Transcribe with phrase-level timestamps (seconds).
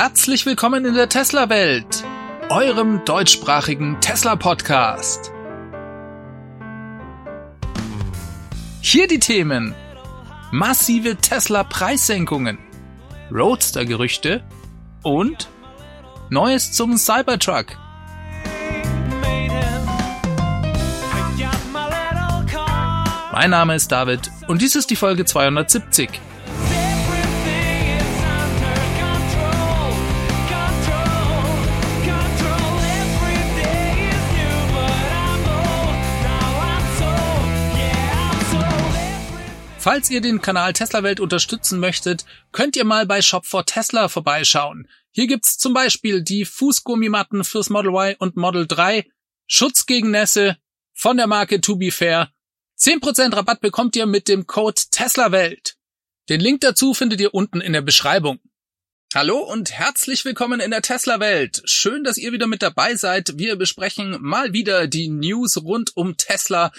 [0.00, 2.04] Herzlich willkommen in der Tesla-Welt,
[2.50, 5.32] eurem deutschsprachigen Tesla-Podcast.
[8.80, 9.74] Hier die Themen.
[10.52, 12.58] Massive Tesla-Preissenkungen,
[13.32, 14.44] Roadster-Gerüchte
[15.02, 15.48] und
[16.30, 17.76] Neues zum Cybertruck.
[23.32, 26.20] Mein Name ist David und dies ist die Folge 270.
[39.80, 44.08] Falls ihr den Kanal Tesla Welt unterstützen möchtet, könnt ihr mal bei Shop for Tesla
[44.08, 44.88] vorbeischauen.
[45.12, 49.06] Hier gibt's zum Beispiel die Fußgummimatten fürs Model Y und Model 3,
[49.46, 50.58] Schutz gegen Nässe
[50.94, 52.32] von der Marke To Be Fair.
[52.76, 55.76] 10% Rabatt bekommt ihr mit dem Code Tesla Welt.
[56.28, 58.40] Den Link dazu findet ihr unten in der Beschreibung.
[59.14, 61.62] Hallo und herzlich willkommen in der Tesla Welt.
[61.64, 63.38] Schön, dass ihr wieder mit dabei seid.
[63.38, 66.72] Wir besprechen mal wieder die News rund um Tesla.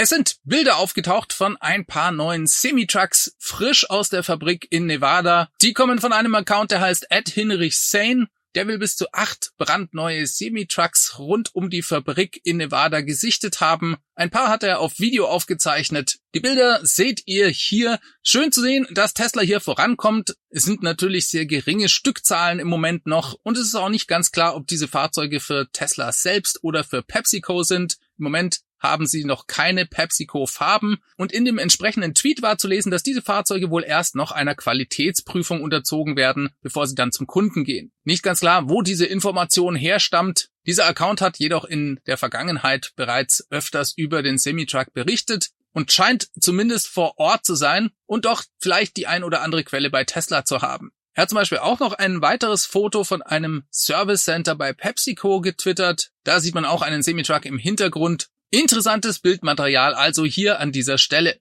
[0.00, 5.50] Es sind Bilder aufgetaucht von ein paar neuen Semi-Trucks frisch aus der Fabrik in Nevada.
[5.60, 8.28] Die kommen von einem Account, der heißt Ed Hinrich Sane.
[8.54, 13.96] Der will bis zu acht brandneue Semi-Trucks rund um die Fabrik in Nevada gesichtet haben.
[14.14, 16.20] Ein paar hat er auf Video aufgezeichnet.
[16.32, 17.98] Die Bilder seht ihr hier.
[18.22, 20.36] Schön zu sehen, dass Tesla hier vorankommt.
[20.48, 24.30] Es sind natürlich sehr geringe Stückzahlen im Moment noch und es ist auch nicht ganz
[24.30, 27.96] klar, ob diese Fahrzeuge für Tesla selbst oder für PepsiCo sind.
[28.18, 32.90] Im Moment haben sie noch keine PepsiCo-Farben und in dem entsprechenden Tweet war zu lesen,
[32.90, 37.64] dass diese Fahrzeuge wohl erst noch einer Qualitätsprüfung unterzogen werden, bevor sie dann zum Kunden
[37.64, 37.92] gehen.
[38.04, 40.50] Nicht ganz klar, wo diese Information herstammt.
[40.66, 46.28] Dieser Account hat jedoch in der Vergangenheit bereits öfters über den Semitruck berichtet und scheint
[46.40, 50.44] zumindest vor Ort zu sein und doch vielleicht die ein oder andere Quelle bei Tesla
[50.44, 50.92] zu haben.
[51.18, 55.40] Er hat zum Beispiel auch noch ein weiteres Foto von einem Service Center bei PepsiCo
[55.40, 56.12] getwittert.
[56.22, 61.40] Da sieht man auch einen Semitruck im Hintergrund Interessantes Bildmaterial also hier an dieser Stelle.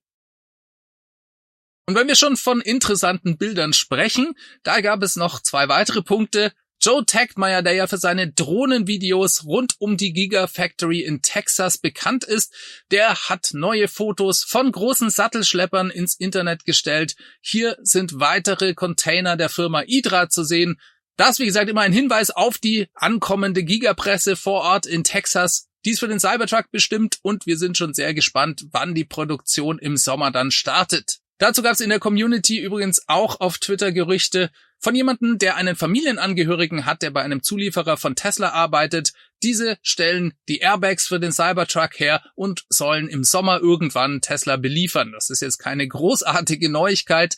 [1.85, 6.53] Und wenn wir schon von interessanten Bildern sprechen, da gab es noch zwei weitere Punkte.
[6.87, 12.53] Joe Tegmeyer, der ja für seine Drohnenvideos rund um die Gigafactory in Texas bekannt ist,
[12.91, 17.17] der hat neue Fotos von großen Sattelschleppern ins Internet gestellt.
[17.41, 20.79] Hier sind weitere Container der Firma Idra zu sehen.
[21.17, 25.67] Das, wie gesagt, immer ein Hinweis auf die ankommende Gigapresse vor Ort in Texas.
[25.83, 29.77] Die ist für den Cybertruck bestimmt und wir sind schon sehr gespannt, wann die Produktion
[29.77, 31.19] im Sommer dann startet.
[31.37, 35.75] Dazu gab es in der Community übrigens auch auf Twitter Gerüchte von jemandem, der einen
[35.75, 39.13] Familienangehörigen hat, der bei einem Zulieferer von Tesla arbeitet.
[39.43, 45.11] Diese stellen die Airbags für den Cybertruck her und sollen im Sommer irgendwann Tesla beliefern.
[45.11, 47.37] Das ist jetzt keine großartige Neuigkeit,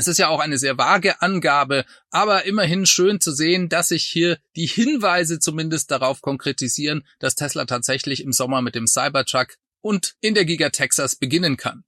[0.00, 4.04] es ist ja auch eine sehr vage Angabe, aber immerhin schön zu sehen, dass sich
[4.04, 10.14] hier die Hinweise zumindest darauf konkretisieren, dass Tesla tatsächlich im Sommer mit dem Cybertruck und
[10.20, 11.82] in der Giga Texas beginnen kann.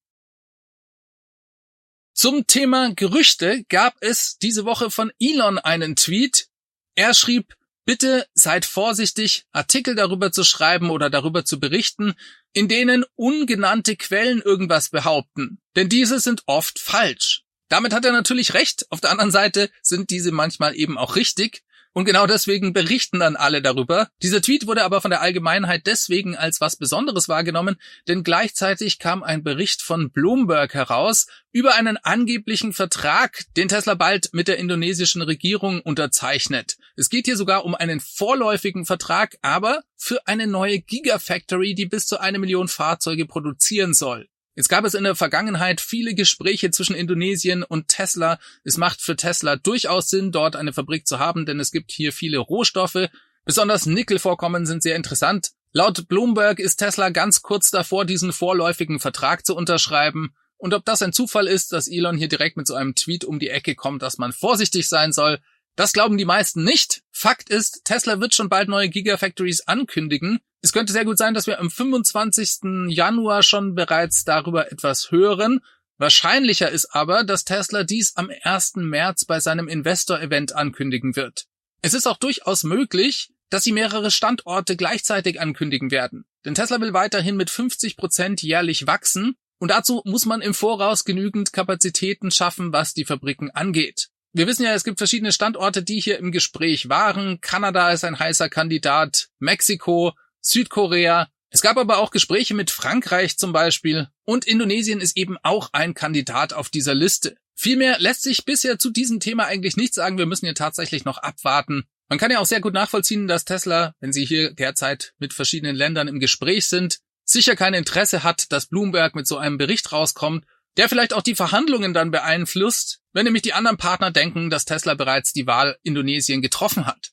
[2.13, 6.49] Zum Thema Gerüchte gab es diese Woche von Elon einen Tweet.
[6.95, 7.55] Er schrieb,
[7.85, 12.15] bitte seid vorsichtig, Artikel darüber zu schreiben oder darüber zu berichten,
[12.53, 17.45] in denen ungenannte Quellen irgendwas behaupten, denn diese sind oft falsch.
[17.69, 18.87] Damit hat er natürlich recht.
[18.91, 21.63] Auf der anderen Seite sind diese manchmal eben auch richtig.
[21.93, 24.09] Und genau deswegen berichten dann alle darüber.
[24.23, 29.25] Dieser Tweet wurde aber von der Allgemeinheit deswegen als was Besonderes wahrgenommen, denn gleichzeitig kam
[29.25, 35.23] ein Bericht von Bloomberg heraus über einen angeblichen Vertrag, den Tesla bald mit der indonesischen
[35.23, 36.77] Regierung unterzeichnet.
[36.95, 42.07] Es geht hier sogar um einen vorläufigen Vertrag, aber für eine neue Gigafactory, die bis
[42.07, 44.30] zu eine Million Fahrzeuge produzieren soll.
[44.61, 48.39] Jetzt gab es in der Vergangenheit viele Gespräche zwischen Indonesien und Tesla.
[48.63, 52.13] Es macht für Tesla durchaus Sinn, dort eine Fabrik zu haben, denn es gibt hier
[52.13, 53.09] viele Rohstoffe.
[53.47, 55.53] Besonders Nickelvorkommen sind sehr interessant.
[55.73, 60.35] Laut Bloomberg ist Tesla ganz kurz davor, diesen vorläufigen Vertrag zu unterschreiben.
[60.59, 63.39] Und ob das ein Zufall ist, dass Elon hier direkt mit so einem Tweet um
[63.39, 65.39] die Ecke kommt, dass man vorsichtig sein soll,
[65.75, 67.01] das glauben die meisten nicht.
[67.13, 70.41] Fakt ist, Tesla wird schon bald neue Gigafactories ankündigen.
[70.63, 72.89] Es könnte sehr gut sein, dass wir am 25.
[72.89, 75.61] Januar schon bereits darüber etwas hören.
[75.97, 78.77] Wahrscheinlicher ist aber, dass Tesla dies am 1.
[78.77, 81.47] März bei seinem Investor-Event ankündigen wird.
[81.83, 86.25] Es ist auch durchaus möglich, dass sie mehrere Standorte gleichzeitig ankündigen werden.
[86.45, 91.05] Denn Tesla will weiterhin mit 50 Prozent jährlich wachsen und dazu muss man im Voraus
[91.05, 94.09] genügend Kapazitäten schaffen, was die Fabriken angeht.
[94.33, 97.41] Wir wissen ja, es gibt verschiedene Standorte, die hier im Gespräch waren.
[97.41, 101.29] Kanada ist ein heißer Kandidat, Mexiko, Südkorea.
[101.51, 105.95] Es gab aber auch Gespräche mit Frankreich zum Beispiel und Indonesien ist eben auch ein
[105.95, 107.37] Kandidat auf dieser Liste.
[107.57, 110.17] Vielmehr lässt sich bisher zu diesem Thema eigentlich nichts sagen.
[110.17, 111.85] Wir müssen hier tatsächlich noch abwarten.
[112.09, 115.77] Man kann ja auch sehr gut nachvollziehen, dass Tesla, wenn sie hier derzeit mit verschiedenen
[115.77, 120.45] Ländern im Gespräch sind, sicher kein Interesse hat, dass Bloomberg mit so einem Bericht rauskommt,
[120.77, 124.95] der vielleicht auch die Verhandlungen dann beeinflusst, wenn nämlich die anderen Partner denken, dass Tesla
[124.95, 127.13] bereits die Wahl Indonesien getroffen hat.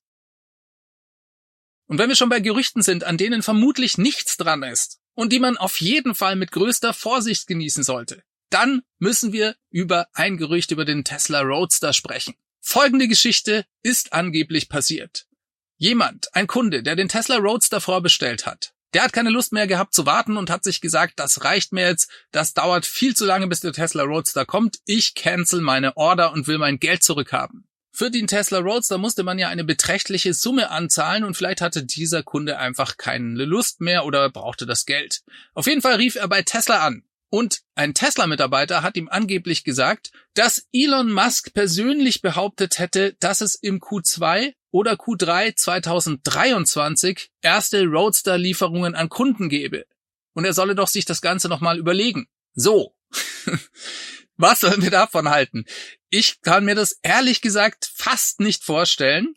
[1.88, 5.40] Und wenn wir schon bei Gerüchten sind, an denen vermutlich nichts dran ist und die
[5.40, 10.72] man auf jeden Fall mit größter Vorsicht genießen sollte, dann müssen wir über ein Gerücht
[10.72, 12.36] über den Tesla Roadster sprechen.
[12.62, 15.28] Folgende Geschichte ist angeblich passiert.
[15.78, 19.94] Jemand, ein Kunde, der den Tesla Roadster vorbestellt hat, der hat keine Lust mehr gehabt
[19.94, 23.48] zu warten und hat sich gesagt, das reicht mir jetzt, das dauert viel zu lange,
[23.48, 27.67] bis der Tesla Roadster kommt, ich cancel meine Order und will mein Geld zurückhaben.
[27.98, 32.22] Für den Tesla Roadster musste man ja eine beträchtliche Summe anzahlen und vielleicht hatte dieser
[32.22, 35.24] Kunde einfach keine Lust mehr oder brauchte das Geld.
[35.56, 40.12] Auf jeden Fall rief er bei Tesla an und ein Tesla-Mitarbeiter hat ihm angeblich gesagt,
[40.36, 48.94] dass Elon Musk persönlich behauptet hätte, dass es im Q2 oder Q3 2023 erste Roadster-Lieferungen
[48.94, 49.88] an Kunden gebe.
[50.36, 52.28] Und er solle doch sich das Ganze nochmal überlegen.
[52.54, 52.94] So.
[54.38, 55.66] Was sollen wir davon halten?
[56.10, 59.36] Ich kann mir das ehrlich gesagt fast nicht vorstellen.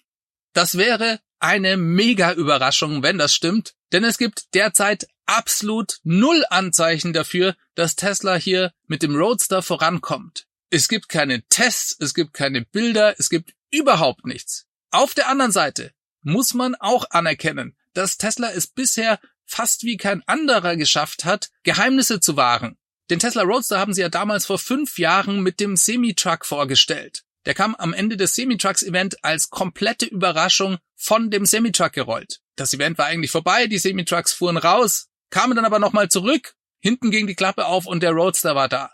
[0.53, 7.13] Das wäre eine mega Überraschung, wenn das stimmt, denn es gibt derzeit absolut null Anzeichen
[7.13, 10.47] dafür, dass Tesla hier mit dem Roadster vorankommt.
[10.71, 14.67] Es gibt keine Tests, es gibt keine Bilder, es gibt überhaupt nichts.
[14.91, 15.93] Auf der anderen Seite
[16.23, 22.21] muss man auch anerkennen, dass Tesla es bisher fast wie kein anderer geschafft hat, Geheimnisse
[22.21, 22.77] zu wahren.
[23.11, 27.25] Den Tesla Roadster haben sie ja damals vor fünf Jahren mit dem Semi-Truck vorgestellt.
[27.45, 32.41] Der kam am Ende des Semi-Trucks-Event als komplette Überraschung von dem Semi-Truck gerollt.
[32.55, 37.11] Das Event war eigentlich vorbei, die Semi-Trucks fuhren raus, kamen dann aber nochmal zurück, hinten
[37.11, 38.93] ging die Klappe auf und der Roadster war da.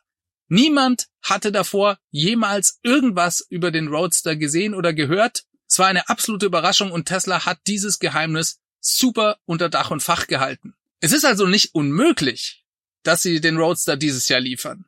[0.48, 5.42] Niemand hatte davor jemals irgendwas über den Roadster gesehen oder gehört.
[5.68, 10.26] Es war eine absolute Überraschung und Tesla hat dieses Geheimnis super unter Dach und Fach
[10.26, 10.74] gehalten.
[11.00, 12.64] Es ist also nicht unmöglich,
[13.06, 14.84] dass sie den Roadster dieses Jahr liefern.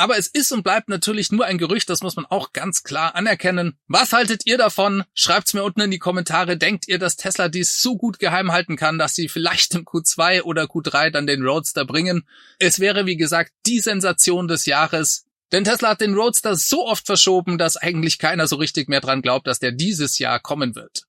[0.00, 3.14] Aber es ist und bleibt natürlich nur ein Gerücht, das muss man auch ganz klar
[3.14, 3.76] anerkennen.
[3.86, 5.04] Was haltet ihr davon?
[5.12, 6.56] Schreibt's mir unten in die Kommentare.
[6.56, 10.42] Denkt ihr, dass Tesla dies so gut geheim halten kann, dass sie vielleicht im Q2
[10.44, 12.26] oder Q3 dann den Roadster bringen?
[12.58, 15.26] Es wäre, wie gesagt, die Sensation des Jahres.
[15.52, 19.20] Denn Tesla hat den Roadster so oft verschoben, dass eigentlich keiner so richtig mehr dran
[19.20, 21.02] glaubt, dass der dieses Jahr kommen wird.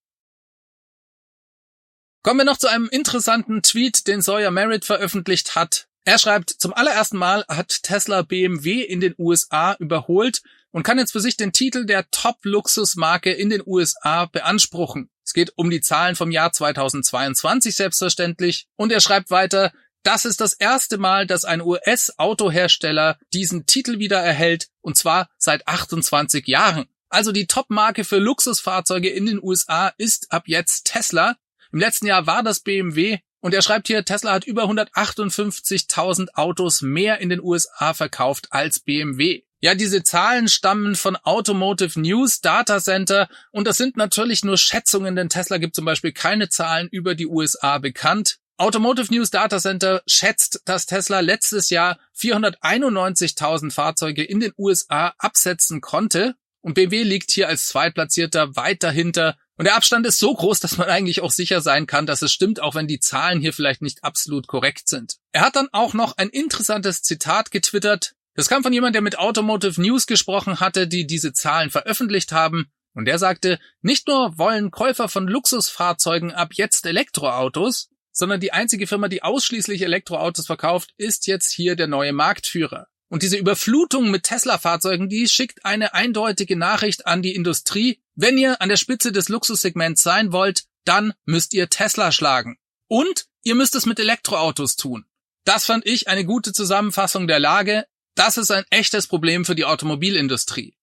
[2.24, 5.88] Kommen wir noch zu einem interessanten Tweet, den Sawyer Merritt veröffentlicht hat.
[6.03, 11.12] Er schreibt, zum allerersten Mal hat Tesla BMW in den USA überholt und kann jetzt
[11.12, 15.09] für sich den Titel der Top-Luxusmarke in den USA beanspruchen.
[15.24, 18.68] Es geht um die Zahlen vom Jahr 2022 selbstverständlich.
[18.75, 19.71] Und er schreibt weiter,
[20.03, 25.68] das ist das erste Mal, dass ein US-Autohersteller diesen Titel wieder erhält, und zwar seit
[25.68, 26.86] 28 Jahren.
[27.09, 31.36] Also die Top-Marke für Luxusfahrzeuge in den USA ist ab jetzt Tesla.
[31.71, 36.82] Im letzten Jahr war das BMW und er schreibt hier, Tesla hat über 158.000 Autos
[36.82, 39.44] mehr in den USA verkauft als BMW.
[39.60, 45.16] Ja, diese Zahlen stammen von Automotive News Data Center und das sind natürlich nur Schätzungen,
[45.16, 48.38] denn Tesla gibt zum Beispiel keine Zahlen über die USA bekannt.
[48.58, 55.82] Automotive News Data Center schätzt, dass Tesla letztes Jahr 491.000 Fahrzeuge in den USA absetzen
[55.82, 60.59] konnte und BMW liegt hier als Zweitplatzierter weit dahinter und der Abstand ist so groß,
[60.59, 63.53] dass man eigentlich auch sicher sein kann, dass es stimmt, auch wenn die Zahlen hier
[63.53, 65.18] vielleicht nicht absolut korrekt sind.
[65.33, 68.15] Er hat dann auch noch ein interessantes Zitat getwittert.
[68.33, 72.71] Das kam von jemand, der mit Automotive News gesprochen hatte, die diese Zahlen veröffentlicht haben.
[72.95, 78.87] Und der sagte, nicht nur wollen Käufer von Luxusfahrzeugen ab jetzt Elektroautos, sondern die einzige
[78.87, 82.87] Firma, die ausschließlich Elektroautos verkauft, ist jetzt hier der neue Marktführer.
[83.11, 88.01] Und diese Überflutung mit Tesla-Fahrzeugen, die schickt eine eindeutige Nachricht an die Industrie.
[88.15, 92.57] Wenn ihr an der Spitze des Luxussegments sein wollt, dann müsst ihr Tesla schlagen.
[92.87, 95.03] Und ihr müsst es mit Elektroautos tun.
[95.44, 97.85] Das fand ich eine gute Zusammenfassung der Lage.
[98.15, 100.77] Das ist ein echtes Problem für die Automobilindustrie.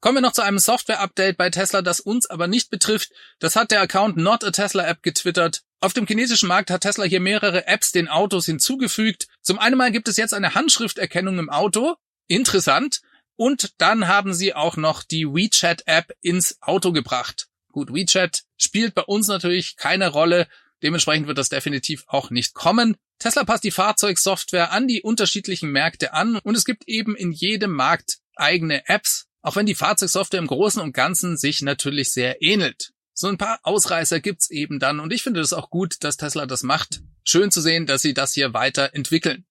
[0.00, 3.10] Kommen wir noch zu einem Software-Update bei Tesla, das uns aber nicht betrifft.
[3.40, 5.62] Das hat der Account Not a Tesla App getwittert.
[5.80, 9.26] Auf dem chinesischen Markt hat Tesla hier mehrere Apps den Autos hinzugefügt.
[9.42, 11.96] Zum einen mal gibt es jetzt eine Handschrifterkennung im Auto.
[12.28, 13.00] Interessant.
[13.34, 17.48] Und dann haben sie auch noch die WeChat-App ins Auto gebracht.
[17.72, 20.48] Gut, WeChat spielt bei uns natürlich keine Rolle.
[20.82, 22.96] Dementsprechend wird das definitiv auch nicht kommen.
[23.18, 27.72] Tesla passt die Fahrzeugsoftware an die unterschiedlichen Märkte an und es gibt eben in jedem
[27.72, 32.92] Markt eigene Apps, auch wenn die Fahrzeugsoftware im Großen und Ganzen sich natürlich sehr ähnelt.
[33.14, 36.44] So ein paar Ausreißer gibt's eben dann und ich finde es auch gut, dass Tesla
[36.44, 37.00] das macht.
[37.24, 39.46] Schön zu sehen, dass sie das hier weiter entwickeln.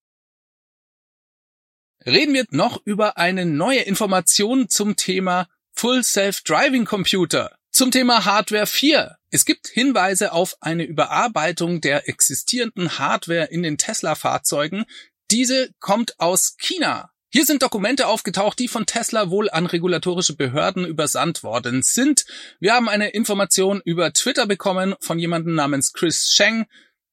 [2.06, 7.58] reden wir noch über eine neue Information zum Thema Full Self-Driving Computer.
[7.72, 9.18] Zum Thema Hardware 4.
[9.32, 14.86] Es gibt Hinweise auf eine Überarbeitung der existierenden Hardware in den Tesla-Fahrzeugen.
[15.32, 17.12] Diese kommt aus China.
[17.30, 22.26] Hier sind Dokumente aufgetaucht, die von Tesla wohl an regulatorische Behörden übersandt worden sind.
[22.60, 26.68] Wir haben eine Information über Twitter bekommen von jemandem namens Chris Sheng.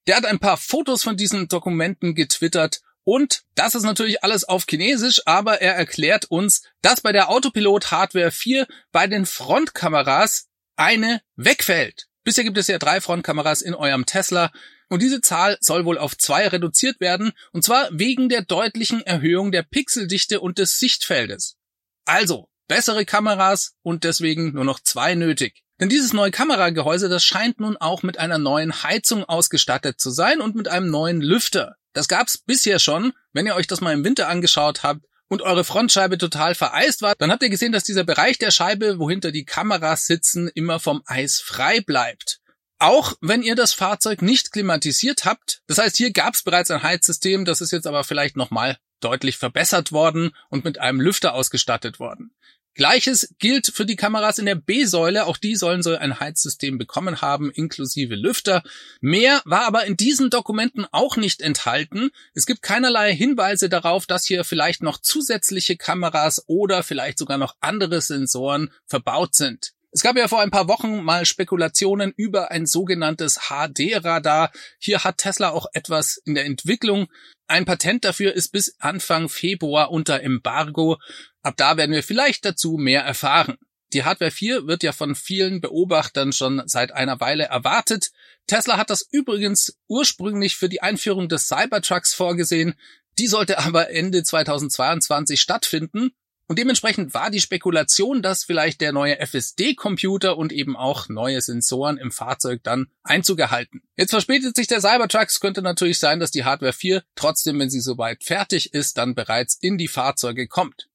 [0.06, 4.64] Der hat ein paar Fotos von diesen Dokumenten getwittert und das ist natürlich alles auf
[4.68, 11.20] Chinesisch, aber er erklärt uns, dass bei der Autopilot Hardware 4 bei den Frontkameras eine
[11.36, 12.06] wegfällt.
[12.24, 14.50] Bisher gibt es ja drei Frontkameras in eurem Tesla
[14.88, 19.52] und diese Zahl soll wohl auf zwei reduziert werden, und zwar wegen der deutlichen Erhöhung
[19.52, 21.56] der Pixeldichte und des Sichtfeldes.
[22.04, 25.62] Also, bessere Kameras und deswegen nur noch zwei nötig.
[25.80, 30.40] Denn dieses neue Kameragehäuse, das scheint nun auch mit einer neuen Heizung ausgestattet zu sein
[30.40, 31.76] und mit einem neuen Lüfter.
[31.92, 33.12] Das gab's bisher schon.
[33.32, 37.14] Wenn ihr euch das mal im Winter angeschaut habt, und eure Frontscheibe total vereist war,
[37.18, 41.02] dann habt ihr gesehen, dass dieser Bereich der Scheibe, wohinter die Kameras sitzen, immer vom
[41.06, 42.40] Eis frei bleibt.
[42.84, 46.82] Auch wenn ihr das Fahrzeug nicht klimatisiert habt, das heißt, hier gab es bereits ein
[46.82, 51.98] Heizsystem, das ist jetzt aber vielleicht nochmal deutlich verbessert worden und mit einem Lüfter ausgestattet
[51.98, 52.34] worden.
[52.74, 55.24] Gleiches gilt für die Kameras in der B-Säule.
[55.24, 58.62] Auch die sollen so ein Heizsystem bekommen haben, inklusive Lüfter.
[59.00, 62.10] Mehr war aber in diesen Dokumenten auch nicht enthalten.
[62.34, 67.54] Es gibt keinerlei Hinweise darauf, dass hier vielleicht noch zusätzliche Kameras oder vielleicht sogar noch
[67.60, 69.72] andere Sensoren verbaut sind.
[69.94, 74.50] Es gab ja vor ein paar Wochen mal Spekulationen über ein sogenanntes HD-Radar.
[74.80, 77.06] Hier hat Tesla auch etwas in der Entwicklung.
[77.46, 80.98] Ein Patent dafür ist bis Anfang Februar unter Embargo.
[81.42, 83.56] Ab da werden wir vielleicht dazu mehr erfahren.
[83.92, 88.10] Die Hardware 4 wird ja von vielen Beobachtern schon seit einer Weile erwartet.
[88.48, 92.74] Tesla hat das übrigens ursprünglich für die Einführung des Cybertrucks vorgesehen.
[93.20, 96.10] Die sollte aber Ende 2022 stattfinden.
[96.46, 101.96] Und dementsprechend war die Spekulation, dass vielleicht der neue FSD-Computer und eben auch neue Sensoren
[101.96, 103.82] im Fahrzeug dann Einzug erhalten.
[103.96, 105.28] Jetzt verspätet sich der Cybertruck.
[105.28, 109.14] Es könnte natürlich sein, dass die Hardware 4 trotzdem, wenn sie soweit fertig ist, dann
[109.14, 110.88] bereits in die Fahrzeuge kommt.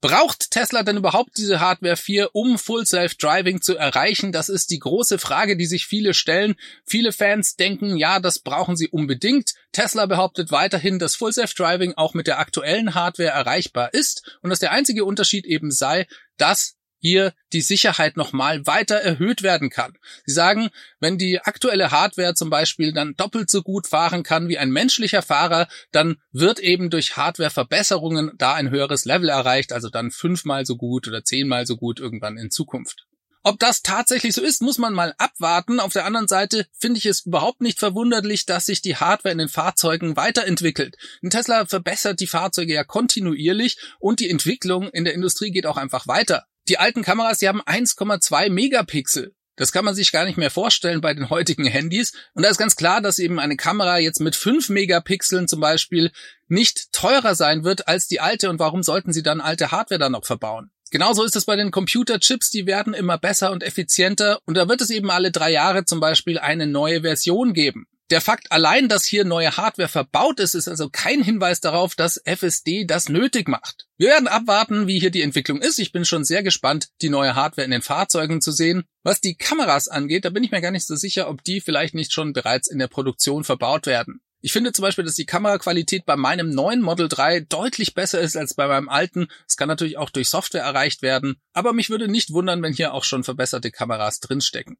[0.00, 4.32] Braucht Tesla denn überhaupt diese Hardware 4, um Full Self-Driving zu erreichen?
[4.32, 6.56] Das ist die große Frage, die sich viele stellen.
[6.86, 9.54] Viele Fans denken, ja, das brauchen sie unbedingt.
[9.72, 14.58] Tesla behauptet weiterhin, dass Full Self-Driving auch mit der aktuellen Hardware erreichbar ist und dass
[14.58, 19.94] der einzige Unterschied eben sei, dass hier die Sicherheit nochmal weiter erhöht werden kann.
[20.24, 24.58] Sie sagen, wenn die aktuelle Hardware zum Beispiel dann doppelt so gut fahren kann wie
[24.58, 30.10] ein menschlicher Fahrer, dann wird eben durch Hardwareverbesserungen da ein höheres Level erreicht, also dann
[30.10, 33.06] fünfmal so gut oder zehnmal so gut irgendwann in Zukunft.
[33.42, 35.80] Ob das tatsächlich so ist, muss man mal abwarten.
[35.80, 39.38] Auf der anderen Seite finde ich es überhaupt nicht verwunderlich, dass sich die Hardware in
[39.38, 40.96] den Fahrzeugen weiterentwickelt.
[41.22, 45.78] Ein Tesla verbessert die Fahrzeuge ja kontinuierlich und die Entwicklung in der Industrie geht auch
[45.78, 46.44] einfach weiter.
[46.70, 49.34] Die alten Kameras, die haben 1,2 Megapixel.
[49.56, 52.12] Das kann man sich gar nicht mehr vorstellen bei den heutigen Handys.
[52.32, 56.12] Und da ist ganz klar, dass eben eine Kamera jetzt mit 5 Megapixeln zum Beispiel
[56.46, 58.48] nicht teurer sein wird als die alte.
[58.48, 60.70] Und warum sollten sie dann alte Hardware dann noch verbauen?
[60.92, 64.80] Genauso ist es bei den Computerchips, die werden immer besser und effizienter und da wird
[64.80, 67.86] es eben alle drei Jahre zum Beispiel eine neue Version geben.
[68.10, 72.20] Der Fakt allein, dass hier neue Hardware verbaut ist, ist also kein Hinweis darauf, dass
[72.24, 73.86] FSD das nötig macht.
[73.98, 75.78] Wir werden abwarten, wie hier die Entwicklung ist.
[75.78, 78.82] Ich bin schon sehr gespannt, die neue Hardware in den Fahrzeugen zu sehen.
[79.04, 81.94] Was die Kameras angeht, da bin ich mir gar nicht so sicher, ob die vielleicht
[81.94, 84.20] nicht schon bereits in der Produktion verbaut werden.
[84.42, 88.36] Ich finde zum Beispiel, dass die Kameraqualität bei meinem neuen Model 3 deutlich besser ist
[88.36, 89.28] als bei meinem alten.
[89.46, 92.92] Es kann natürlich auch durch Software erreicht werden, aber mich würde nicht wundern, wenn hier
[92.94, 94.78] auch schon verbesserte Kameras drinstecken.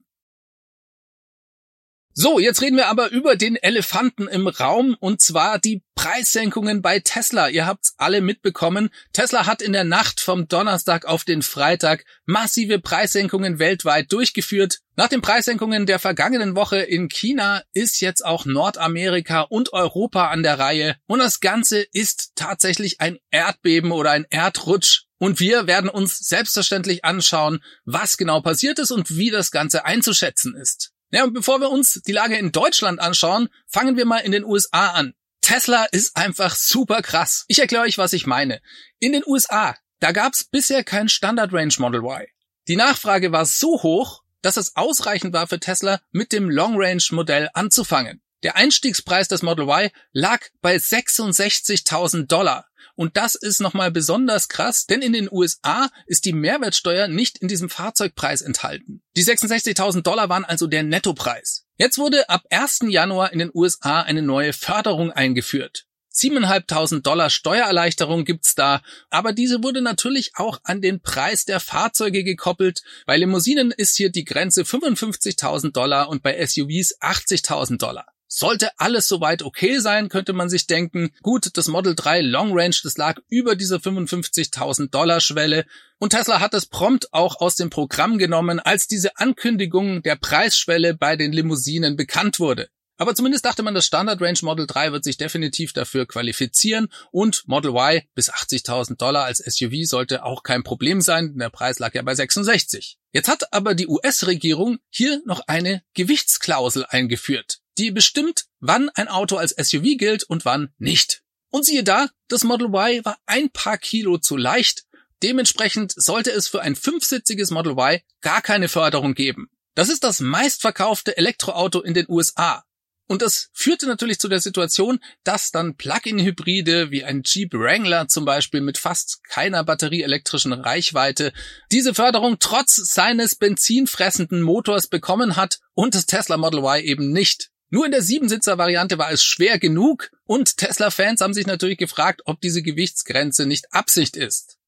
[2.12, 6.98] So, jetzt reden wir aber über den Elefanten im Raum und zwar die Preissenkungen bei
[6.98, 7.48] Tesla.
[7.48, 8.90] Ihr habt's alle mitbekommen.
[9.12, 14.80] Tesla hat in der Nacht vom Donnerstag auf den Freitag massive Preissenkungen weltweit durchgeführt.
[14.96, 20.42] Nach den Preissenkungen der vergangenen Woche in China ist jetzt auch Nordamerika und Europa an
[20.42, 25.04] der Reihe und das Ganze ist tatsächlich ein Erdbeben oder ein Erdrutsch.
[25.18, 30.56] Und wir werden uns selbstverständlich anschauen, was genau passiert ist und wie das Ganze einzuschätzen
[30.56, 30.92] ist.
[31.10, 34.44] Ja, und bevor wir uns die Lage in Deutschland anschauen, fangen wir mal in den
[34.44, 35.14] USA an.
[35.40, 37.44] Tesla ist einfach super krass.
[37.48, 38.60] Ich erkläre euch, was ich meine.
[39.00, 42.26] In den USA, da gab's bisher kein Standard Range Model Y.
[42.68, 47.02] Die Nachfrage war so hoch, dass es ausreichend war für Tesla, mit dem Long Range
[47.10, 48.22] Modell anzufangen.
[48.42, 52.66] Der Einstiegspreis des Model Y lag bei 66.000 Dollar.
[53.00, 57.48] Und das ist nochmal besonders krass, denn in den USA ist die Mehrwertsteuer nicht in
[57.48, 59.00] diesem Fahrzeugpreis enthalten.
[59.16, 61.64] Die 66.000 Dollar waren also der Nettopreis.
[61.78, 62.80] Jetzt wurde ab 1.
[62.88, 65.86] Januar in den USA eine neue Förderung eingeführt.
[66.12, 72.22] 7.500 Dollar Steuererleichterung gibt's da, aber diese wurde natürlich auch an den Preis der Fahrzeuge
[72.22, 72.82] gekoppelt.
[73.06, 78.04] Bei Limousinen ist hier die Grenze 55.000 Dollar und bei SUVs 80.000 Dollar.
[78.32, 82.76] Sollte alles soweit okay sein, könnte man sich denken, gut, das Model 3 Long Range,
[82.84, 85.66] das lag über dieser 55.000 Dollar Schwelle
[85.98, 90.94] und Tesla hat es prompt auch aus dem Programm genommen, als diese Ankündigung der Preisschwelle
[90.94, 92.68] bei den Limousinen bekannt wurde.
[92.98, 97.48] Aber zumindest dachte man, das Standard Range Model 3 wird sich definitiv dafür qualifizieren und
[97.48, 101.94] Model Y bis 80.000 Dollar als SUV sollte auch kein Problem sein, der Preis lag
[101.94, 102.96] ja bei 66.
[103.12, 109.36] Jetzt hat aber die US-Regierung hier noch eine Gewichtsklausel eingeführt die bestimmt, wann ein Auto
[109.36, 111.22] als SUV gilt und wann nicht.
[111.50, 114.84] Und siehe da, das Model Y war ein paar Kilo zu leicht.
[115.22, 119.50] Dementsprechend sollte es für ein fünfsitziges Model Y gar keine Förderung geben.
[119.74, 122.64] Das ist das meistverkaufte Elektroauto in den USA.
[123.10, 128.24] Und das führte natürlich zu der Situation, dass dann Plug-in-Hybride wie ein Jeep Wrangler zum
[128.24, 131.32] Beispiel mit fast keiner batterieelektrischen Reichweite
[131.72, 137.50] diese Förderung trotz seines benzinfressenden Motors bekommen hat und das Tesla Model Y eben nicht.
[137.70, 142.40] Nur in der Siebensitzer-Variante war es schwer genug und Tesla-Fans haben sich natürlich gefragt, ob
[142.40, 144.58] diese Gewichtsgrenze nicht Absicht ist.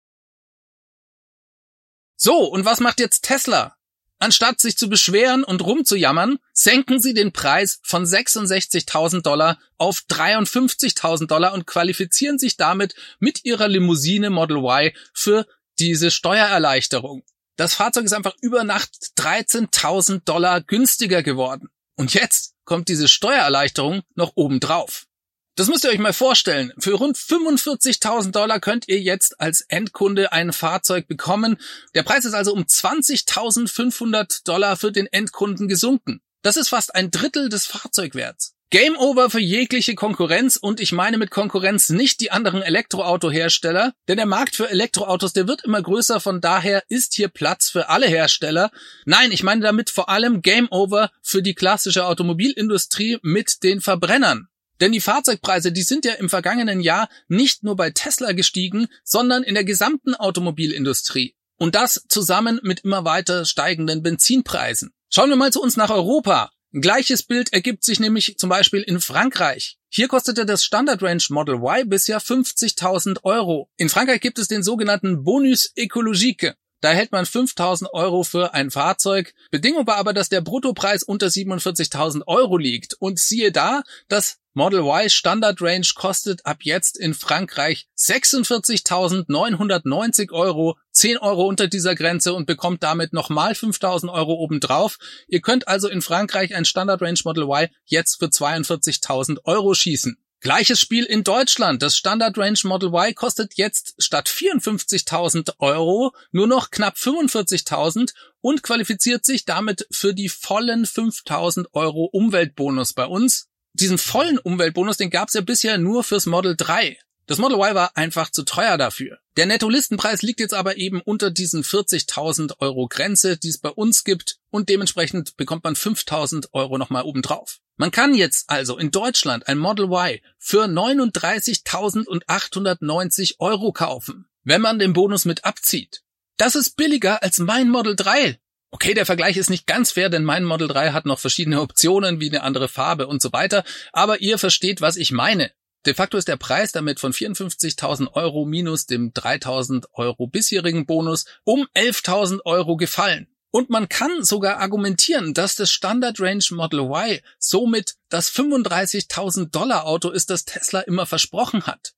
[2.17, 3.77] So, und was macht jetzt Tesla?
[4.21, 11.27] Anstatt sich zu beschweren und rumzujammern, senken sie den Preis von 66.000 Dollar auf 53.000
[11.27, 15.45] Dollar und qualifizieren sich damit mit ihrer Limousine Model Y für
[15.81, 17.25] diese Steuererleichterung.
[17.57, 21.69] Das Fahrzeug ist einfach über Nacht 13.000 Dollar günstiger geworden.
[21.97, 25.07] Und jetzt kommt diese Steuererleichterung noch obendrauf.
[25.55, 26.73] Das müsst ihr euch mal vorstellen.
[26.79, 31.59] Für rund 45.000 Dollar könnt ihr jetzt als Endkunde ein Fahrzeug bekommen.
[31.95, 36.23] Der Preis ist also um 20.500 Dollar für den Endkunden gesunken.
[36.41, 38.55] Das ist fast ein Drittel des Fahrzeugwerts.
[38.73, 44.17] Game over für jegliche Konkurrenz und ich meine mit Konkurrenz nicht die anderen Elektroautohersteller, denn
[44.17, 48.07] der Markt für Elektroautos, der wird immer größer, von daher ist hier Platz für alle
[48.07, 48.71] Hersteller.
[49.05, 54.49] Nein, ich meine damit vor allem Game over für die klassische Automobilindustrie mit den Verbrennern.
[54.81, 59.43] Denn die Fahrzeugpreise, die sind ja im vergangenen Jahr nicht nur bei Tesla gestiegen, sondern
[59.43, 61.35] in der gesamten Automobilindustrie.
[61.59, 64.95] Und das zusammen mit immer weiter steigenden Benzinpreisen.
[65.11, 66.51] Schauen wir mal zu uns nach Europa.
[66.73, 69.77] Gleiches Bild ergibt sich nämlich zum Beispiel in Frankreich.
[69.91, 73.69] Hier kostete das Standard Range Model Y bisher 50.000 Euro.
[73.77, 76.55] In Frankreich gibt es den sogenannten Bonus écologique.
[76.81, 79.35] Da erhält man 5000 Euro für ein Fahrzeug.
[79.51, 82.95] Bedingung war aber, dass der Bruttopreis unter 47.000 Euro liegt.
[82.95, 90.77] Und siehe da, das Model Y Standard Range kostet ab jetzt in Frankreich 46.990 Euro,
[90.91, 94.99] 10 Euro unter dieser Grenze und bekommt damit nochmal 5.000 Euro obendrauf.
[95.27, 100.19] Ihr könnt also in Frankreich ein Standard Range Model Y jetzt für 42.000 Euro schießen.
[100.41, 101.83] Gleiches Spiel in Deutschland.
[101.83, 108.63] Das Standard Range Model Y kostet jetzt statt 54.000 Euro nur noch knapp 45.000 und
[108.63, 113.49] qualifiziert sich damit für die vollen 5.000 Euro Umweltbonus bei uns.
[113.75, 116.99] Diesen vollen Umweltbonus, den gab es ja bisher nur fürs Model 3.
[117.27, 119.19] Das Model Y war einfach zu teuer dafür.
[119.37, 124.05] Der Netto-Listenpreis liegt jetzt aber eben unter diesen 40.000 Euro Grenze, die es bei uns
[124.05, 127.61] gibt und dementsprechend bekommt man 5.000 Euro nochmal obendrauf.
[127.77, 134.79] Man kann jetzt also in Deutschland ein Model Y für 39.890 Euro kaufen, wenn man
[134.79, 136.03] den Bonus mit abzieht.
[136.37, 138.39] Das ist billiger als mein Model 3.
[138.75, 142.21] Okay, der Vergleich ist nicht ganz fair, denn mein Model 3 hat noch verschiedene Optionen
[142.21, 145.53] wie eine andere Farbe und so weiter, aber ihr versteht, was ich meine.
[145.85, 151.27] De facto ist der Preis damit von 54.000 Euro minus dem 3.000 Euro bisherigen Bonus
[151.45, 153.29] um 11.000 Euro gefallen.
[153.51, 159.85] Und man kann sogar argumentieren, dass das Standard Range Model Y somit das 35.000 Dollar
[159.85, 161.93] Auto ist, das Tesla immer versprochen hat.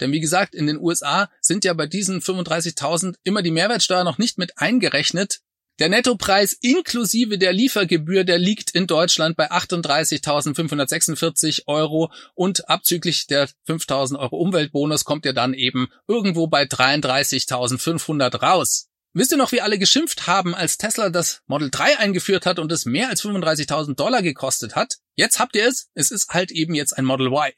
[0.00, 4.18] Denn wie gesagt, in den USA sind ja bei diesen 35.000 immer die Mehrwertsteuer noch
[4.18, 5.42] nicht mit eingerechnet.
[5.78, 13.50] Der Nettopreis inklusive der Liefergebühr, der liegt in Deutschland bei 38.546 Euro und abzüglich der
[13.68, 18.88] 5.000 Euro Umweltbonus kommt er dann eben irgendwo bei 33.500 raus.
[19.12, 22.72] Wisst ihr noch, wie alle geschimpft haben, als Tesla das Model 3 eingeführt hat und
[22.72, 24.96] es mehr als 35.000 Dollar gekostet hat?
[25.14, 25.90] Jetzt habt ihr es.
[25.94, 27.52] Es ist halt eben jetzt ein Model Y.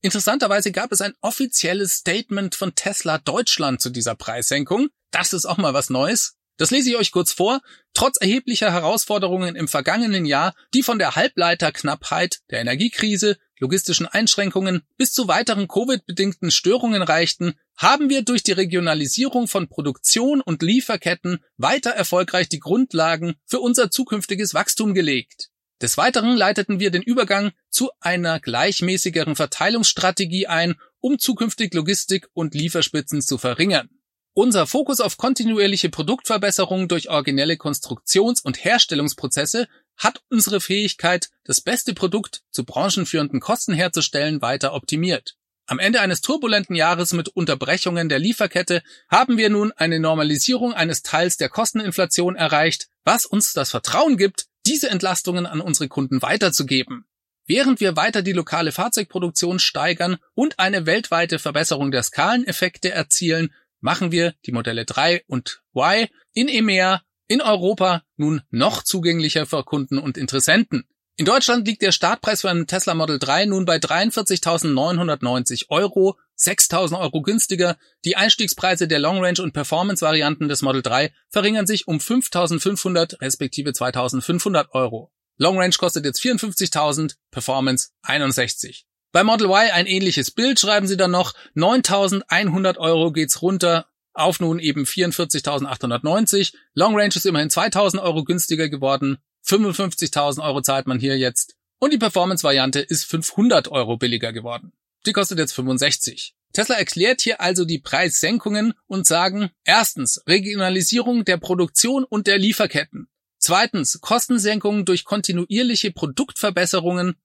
[0.00, 4.88] Interessanterweise gab es ein offizielles Statement von Tesla Deutschland zu dieser Preissenkung.
[5.12, 6.34] Das ist auch mal was Neues.
[6.62, 7.60] Das lese ich euch kurz vor.
[7.92, 15.12] Trotz erheblicher Herausforderungen im vergangenen Jahr, die von der Halbleiterknappheit, der Energiekrise, logistischen Einschränkungen bis
[15.12, 21.90] zu weiteren Covid-bedingten Störungen reichten, haben wir durch die Regionalisierung von Produktion und Lieferketten weiter
[21.90, 25.50] erfolgreich die Grundlagen für unser zukünftiges Wachstum gelegt.
[25.80, 32.54] Des Weiteren leiteten wir den Übergang zu einer gleichmäßigeren Verteilungsstrategie ein, um zukünftig Logistik und
[32.54, 33.90] Lieferspitzen zu verringern.
[34.34, 39.68] Unser Fokus auf kontinuierliche Produktverbesserung durch originelle Konstruktions- und Herstellungsprozesse
[39.98, 45.36] hat unsere Fähigkeit, das beste Produkt zu branchenführenden Kosten herzustellen, weiter optimiert.
[45.66, 51.02] Am Ende eines turbulenten Jahres mit Unterbrechungen der Lieferkette haben wir nun eine Normalisierung eines
[51.02, 57.04] Teils der Kosteninflation erreicht, was uns das Vertrauen gibt, diese Entlastungen an unsere Kunden weiterzugeben.
[57.46, 64.10] Während wir weiter die lokale Fahrzeugproduktion steigern und eine weltweite Verbesserung der Skaleneffekte erzielen, machen
[64.10, 69.98] wir die Modelle 3 und Y in EMEA in Europa nun noch zugänglicher für Kunden
[69.98, 70.88] und Interessenten.
[71.16, 76.98] In Deutschland liegt der Startpreis für einen Tesla Model 3 nun bei 43.990 Euro, 6.000
[76.98, 77.76] Euro günstiger.
[78.06, 83.20] Die Einstiegspreise der Long Range und Performance Varianten des Model 3 verringern sich um 5.500
[83.20, 85.12] respektive 2.500 Euro.
[85.36, 88.86] Long Range kostet jetzt 54.000, Performance 61.
[89.12, 94.40] Bei Model Y ein ähnliches Bild schreiben sie dann noch 9.100 Euro geht's runter auf
[94.40, 96.54] nun eben 44.890.
[96.74, 99.18] Long Range ist immerhin 2.000 Euro günstiger geworden.
[99.46, 101.56] 55.000 Euro zahlt man hier jetzt.
[101.78, 104.72] Und die Performance-Variante ist 500 Euro billiger geworden.
[105.06, 106.34] Die kostet jetzt 65.
[106.52, 113.08] Tesla erklärt hier also die Preissenkungen und sagen, erstens, Regionalisierung der Produktion und der Lieferketten.
[113.38, 117.16] Zweitens, Kostensenkungen durch kontinuierliche Produktverbesserungen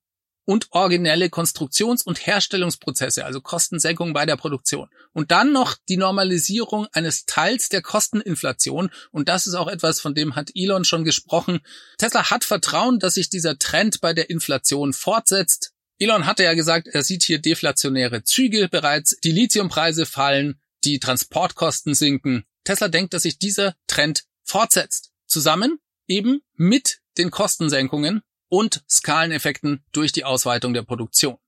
[0.48, 4.88] und originelle Konstruktions- und Herstellungsprozesse, also Kostensenkung bei der Produktion.
[5.12, 8.88] Und dann noch die Normalisierung eines Teils der Kosteninflation.
[9.10, 11.60] Und das ist auch etwas, von dem hat Elon schon gesprochen.
[11.98, 15.74] Tesla hat Vertrauen, dass sich dieser Trend bei der Inflation fortsetzt.
[15.98, 19.18] Elon hatte ja gesagt, er sieht hier deflationäre Züge bereits.
[19.22, 22.44] Die Lithiumpreise fallen, die Transportkosten sinken.
[22.64, 25.10] Tesla denkt, dass sich dieser Trend fortsetzt.
[25.26, 31.38] Zusammen eben mit den Kostensenkungen und Skaleneffekten durch die Ausweitung der Produktion.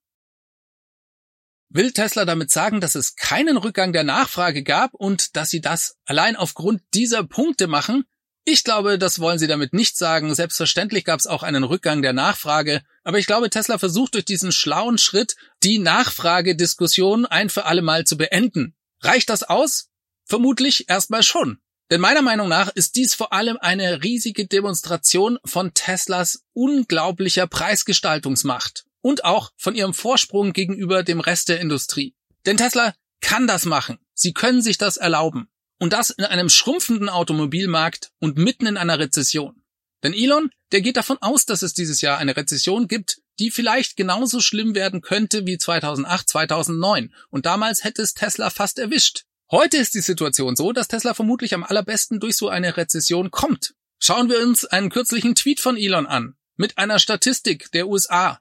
[1.72, 5.96] Will Tesla damit sagen, dass es keinen Rückgang der Nachfrage gab und dass sie das
[6.04, 8.04] allein aufgrund dieser Punkte machen?
[8.44, 10.34] Ich glaube, das wollen sie damit nicht sagen.
[10.34, 14.50] Selbstverständlich gab es auch einen Rückgang der Nachfrage, aber ich glaube, Tesla versucht durch diesen
[14.50, 18.74] schlauen Schritt die Nachfragediskussion ein für alle Mal zu beenden.
[19.00, 19.90] Reicht das aus?
[20.24, 21.60] Vermutlich erstmal schon.
[21.90, 28.84] Denn meiner Meinung nach ist dies vor allem eine riesige Demonstration von Teslas unglaublicher Preisgestaltungsmacht
[29.00, 32.14] und auch von ihrem Vorsprung gegenüber dem Rest der Industrie.
[32.46, 33.98] Denn Tesla kann das machen.
[34.14, 35.48] Sie können sich das erlauben.
[35.78, 39.62] Und das in einem schrumpfenden Automobilmarkt und mitten in einer Rezession.
[40.02, 43.96] Denn Elon, der geht davon aus, dass es dieses Jahr eine Rezession gibt, die vielleicht
[43.96, 47.14] genauso schlimm werden könnte wie 2008, 2009.
[47.30, 49.24] Und damals hätte es Tesla fast erwischt.
[49.52, 53.74] Heute ist die Situation so, dass Tesla vermutlich am allerbesten durch so eine Rezession kommt.
[53.98, 58.40] Schauen wir uns einen kürzlichen Tweet von Elon an, mit einer Statistik der USA.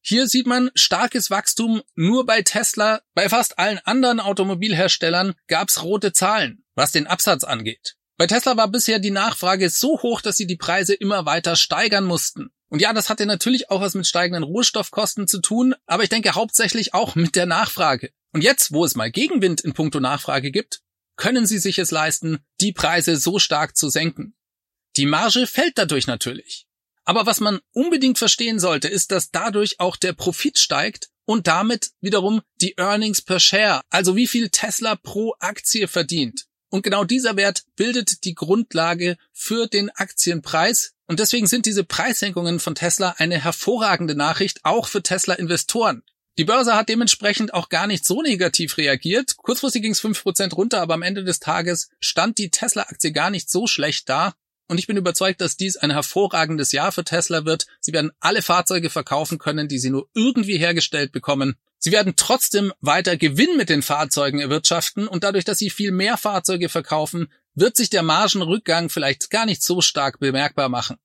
[0.00, 3.02] Hier sieht man starkes Wachstum nur bei Tesla.
[3.12, 7.96] Bei fast allen anderen Automobilherstellern gab's rote Zahlen, was den Absatz angeht.
[8.16, 12.06] Bei Tesla war bisher die Nachfrage so hoch, dass sie die Preise immer weiter steigern
[12.06, 12.48] mussten.
[12.70, 16.34] Und ja, das hatte natürlich auch was mit steigenden Rohstoffkosten zu tun, aber ich denke
[16.34, 18.10] hauptsächlich auch mit der Nachfrage.
[18.36, 20.82] Und jetzt, wo es mal Gegenwind in puncto Nachfrage gibt,
[21.16, 24.36] können sie sich es leisten, die Preise so stark zu senken.
[24.96, 26.66] Die Marge fällt dadurch natürlich.
[27.06, 31.92] Aber was man unbedingt verstehen sollte, ist, dass dadurch auch der Profit steigt und damit
[32.02, 36.44] wiederum die Earnings per Share, also wie viel Tesla pro Aktie verdient.
[36.68, 40.92] Und genau dieser Wert bildet die Grundlage für den Aktienpreis.
[41.06, 46.02] Und deswegen sind diese Preissenkungen von Tesla eine hervorragende Nachricht auch für Tesla-Investoren.
[46.38, 49.36] Die Börse hat dementsprechend auch gar nicht so negativ reagiert.
[49.38, 53.50] Kurzfristig ging es 5% runter, aber am Ende des Tages stand die Tesla-Aktie gar nicht
[53.50, 54.34] so schlecht da.
[54.68, 57.66] Und ich bin überzeugt, dass dies ein hervorragendes Jahr für Tesla wird.
[57.80, 61.56] Sie werden alle Fahrzeuge verkaufen können, die sie nur irgendwie hergestellt bekommen.
[61.78, 66.16] Sie werden trotzdem weiter Gewinn mit den Fahrzeugen erwirtschaften und dadurch, dass sie viel mehr
[66.16, 70.96] Fahrzeuge verkaufen, wird sich der Margenrückgang vielleicht gar nicht so stark bemerkbar machen.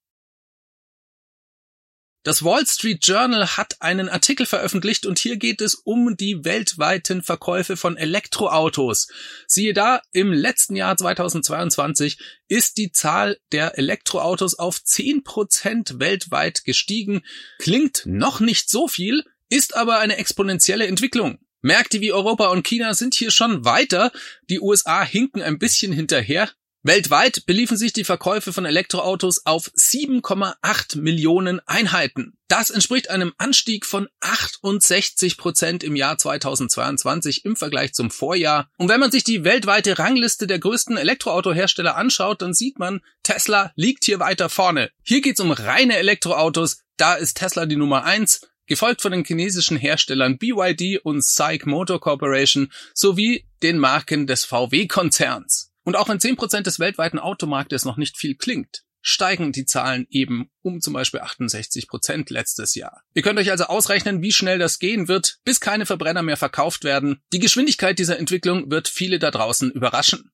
[2.24, 7.24] Das Wall Street Journal hat einen Artikel veröffentlicht und hier geht es um die weltweiten
[7.24, 9.08] Verkäufe von Elektroautos.
[9.48, 17.24] Siehe da, im letzten Jahr 2022 ist die Zahl der Elektroautos auf 10% weltweit gestiegen.
[17.58, 21.40] Klingt noch nicht so viel, ist aber eine exponentielle Entwicklung.
[21.64, 24.12] Märkte wie Europa und China sind hier schon weiter.
[24.48, 26.52] Die USA hinken ein bisschen hinterher.
[26.84, 32.34] Weltweit beliefen sich die Verkäufe von Elektroautos auf 7,8 Millionen Einheiten.
[32.48, 38.68] Das entspricht einem Anstieg von 68 Prozent im Jahr 2022 im Vergleich zum Vorjahr.
[38.78, 43.72] Und wenn man sich die weltweite Rangliste der größten Elektroautohersteller anschaut, dann sieht man, Tesla
[43.76, 44.90] liegt hier weiter vorne.
[45.04, 46.80] Hier geht's um reine Elektroautos.
[46.98, 52.02] Da ist Tesla die Nummer eins, gefolgt von den chinesischen Herstellern BYD und SAIC Motor
[52.02, 55.71] Corporation sowie den Marken des VW-Konzerns.
[55.84, 60.50] Und auch wenn 10% des weltweiten Automarktes noch nicht viel klingt, steigen die Zahlen eben
[60.62, 63.02] um zum Beispiel 68 Prozent letztes Jahr.
[63.14, 66.84] Ihr könnt euch also ausrechnen, wie schnell das gehen wird, bis keine Verbrenner mehr verkauft
[66.84, 67.22] werden.
[67.34, 70.32] Die Geschwindigkeit dieser Entwicklung wird viele da draußen überraschen.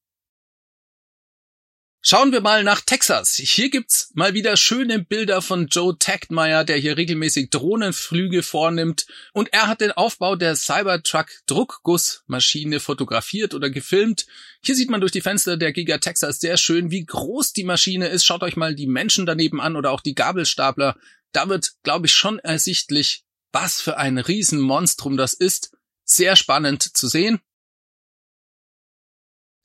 [2.01, 3.35] Schauen wir mal nach Texas.
[3.35, 9.07] Hier gibt's mal wieder schöne Bilder von Joe Tachtmeier, der hier regelmäßig Drohnenflüge vornimmt.
[9.33, 14.27] Und er hat den Aufbau der Cybertruck Druckgussmaschine fotografiert oder gefilmt.
[14.63, 18.07] Hier sieht man durch die Fenster der Giga Texas sehr schön, wie groß die Maschine
[18.07, 18.25] ist.
[18.25, 20.95] Schaut euch mal die Menschen daneben an oder auch die Gabelstapler.
[21.33, 25.75] Da wird, glaube ich, schon ersichtlich, was für ein Riesenmonstrum das ist.
[26.03, 27.41] Sehr spannend zu sehen.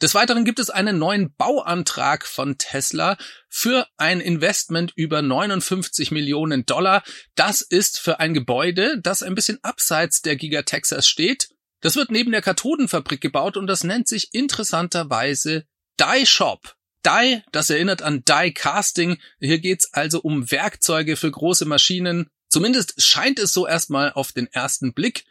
[0.02, 3.16] Des Weiteren gibt es einen neuen Bauantrag von Tesla
[3.48, 7.04] für ein Investment über 59 Millionen Dollar.
[7.36, 11.50] Das ist für ein Gebäude, das ein bisschen abseits der Giga Texas steht.
[11.82, 15.66] Das wird neben der Kathodenfabrik gebaut und das nennt sich interessanterweise
[16.00, 16.74] Die Shop.
[17.06, 19.18] Die, das erinnert an Die Casting.
[19.38, 22.26] Hier geht's also um Werkzeuge für große Maschinen.
[22.48, 25.22] Zumindest scheint es so erstmal auf den ersten Blick.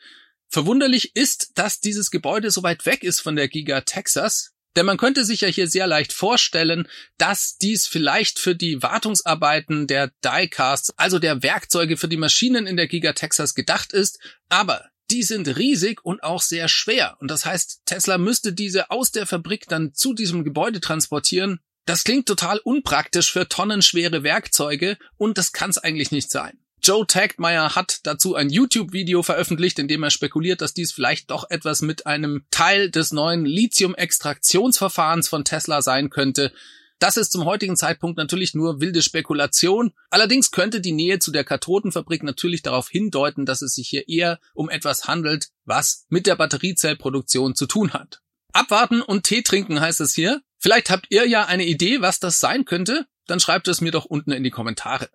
[0.48, 4.51] Verwunderlich ist, dass dieses Gebäude so weit weg ist von der Giga Texas.
[4.76, 9.88] Denn man könnte sich ja hier sehr leicht vorstellen, dass dies vielleicht für die Wartungsarbeiten
[9.88, 14.86] der Diecasts, also der Werkzeuge für die Maschinen in der Giga Texas gedacht ist, aber
[15.12, 17.18] die sind riesig und auch sehr schwer.
[17.20, 21.60] Und das heißt, Tesla müsste diese aus der Fabrik dann zu diesem Gebäude transportieren.
[21.86, 26.58] Das klingt total unpraktisch für tonnenschwere Werkzeuge und das kann es eigentlich nicht sein.
[26.84, 31.48] Joe Tagmeyer hat dazu ein YouTube-Video veröffentlicht, in dem er spekuliert, dass dies vielleicht doch
[31.52, 36.52] etwas mit einem Teil des neuen Lithium-Extraktionsverfahrens von Tesla sein könnte.
[36.98, 39.94] Das ist zum heutigen Zeitpunkt natürlich nur wilde Spekulation.
[40.10, 44.40] Allerdings könnte die Nähe zu der Kathodenfabrik natürlich darauf hindeuten, dass es sich hier eher
[44.56, 48.22] um etwas handelt, was mit der Batteriezellproduktion zu tun hat.
[48.54, 50.42] Abwarten und Tee trinken heißt es hier.
[50.58, 53.06] Vielleicht habt ihr ja eine Idee, was das sein könnte.
[53.28, 55.10] Dann schreibt es mir doch unten in die Kommentare.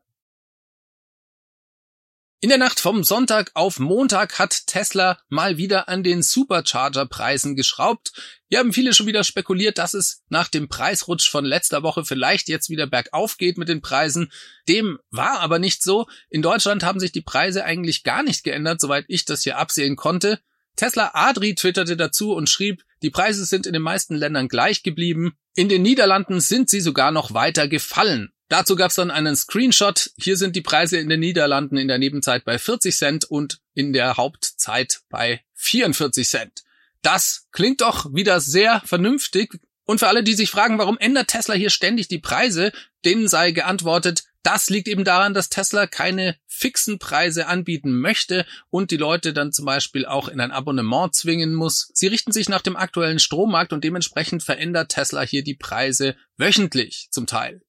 [2.40, 8.12] In der Nacht vom Sonntag auf Montag hat Tesla mal wieder an den Supercharger-Preisen geschraubt.
[8.50, 12.50] Hier haben viele schon wieder spekuliert, dass es nach dem Preisrutsch von letzter Woche vielleicht
[12.50, 14.30] jetzt wieder bergauf geht mit den Preisen.
[14.68, 16.08] Dem war aber nicht so.
[16.28, 19.96] In Deutschland haben sich die Preise eigentlich gar nicht geändert, soweit ich das hier absehen
[19.96, 20.38] konnte.
[20.76, 25.38] Tesla Adri twitterte dazu und schrieb, die Preise sind in den meisten Ländern gleich geblieben.
[25.54, 28.30] In den Niederlanden sind sie sogar noch weiter gefallen.
[28.48, 30.10] Dazu gab es dann einen Screenshot.
[30.16, 33.92] Hier sind die Preise in den Niederlanden in der Nebenzeit bei 40 Cent und in
[33.92, 36.62] der Hauptzeit bei 44 Cent.
[37.02, 39.60] Das klingt doch wieder sehr vernünftig.
[39.84, 42.72] Und für alle, die sich fragen, warum ändert Tesla hier ständig die Preise,
[43.04, 48.92] denen sei geantwortet, das liegt eben daran, dass Tesla keine fixen Preise anbieten möchte und
[48.92, 51.90] die Leute dann zum Beispiel auch in ein Abonnement zwingen muss.
[51.94, 57.08] Sie richten sich nach dem aktuellen Strommarkt und dementsprechend verändert Tesla hier die Preise wöchentlich
[57.10, 57.65] zum Teil.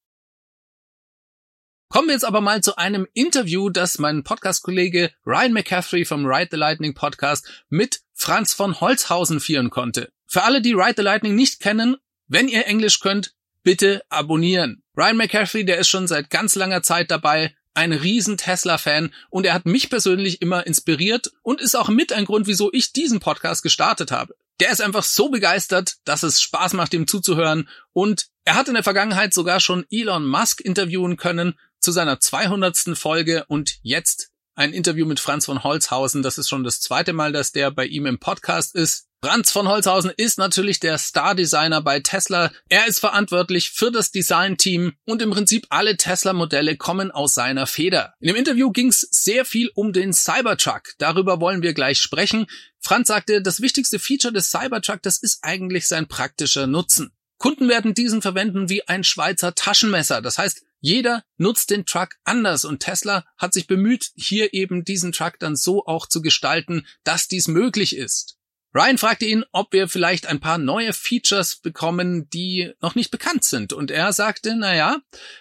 [1.90, 6.48] Kommen wir jetzt aber mal zu einem Interview, das mein Podcast-Kollege Ryan McCaffrey vom Ride
[6.50, 10.12] the Lightning Podcast mit Franz von Holzhausen führen konnte.
[10.26, 11.96] Für alle, die Ride the Lightning nicht kennen,
[12.26, 14.82] wenn ihr Englisch könnt, bitte abonnieren.
[14.98, 19.54] Ryan McCaffrey, der ist schon seit ganz langer Zeit dabei, ein riesen Tesla-Fan und er
[19.54, 23.62] hat mich persönlich immer inspiriert und ist auch mit ein Grund, wieso ich diesen Podcast
[23.62, 24.34] gestartet habe.
[24.60, 28.74] Der ist einfach so begeistert, dass es Spaß macht, ihm zuzuhören und er hat in
[28.74, 32.96] der Vergangenheit sogar schon Elon Musk interviewen können, zu seiner 200.
[32.96, 36.22] Folge und jetzt ein Interview mit Franz von Holzhausen.
[36.22, 39.08] Das ist schon das zweite Mal, dass der bei ihm im Podcast ist.
[39.20, 42.52] Franz von Holzhausen ist natürlich der Star-Designer bei Tesla.
[42.68, 48.14] Er ist verantwortlich für das Design-Team und im Prinzip alle Tesla-Modelle kommen aus seiner Feder.
[48.20, 50.94] In dem Interview ging es sehr viel um den Cybertruck.
[50.98, 52.46] Darüber wollen wir gleich sprechen.
[52.78, 57.10] Franz sagte, das wichtigste Feature des Cybertruck, das ist eigentlich sein praktischer Nutzen.
[57.38, 60.22] Kunden werden diesen verwenden wie ein Schweizer Taschenmesser.
[60.22, 65.12] Das heißt, jeder nutzt den Truck anders und Tesla hat sich bemüht, hier eben diesen
[65.12, 68.38] Truck dann so auch zu gestalten, dass dies möglich ist.
[68.74, 73.44] Ryan fragte ihn, ob wir vielleicht ein paar neue Features bekommen, die noch nicht bekannt
[73.44, 73.72] sind.
[73.72, 74.98] Und er sagte, na ja,